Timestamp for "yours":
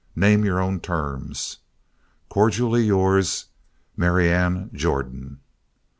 2.85-3.45